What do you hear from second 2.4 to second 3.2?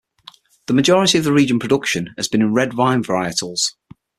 in red wine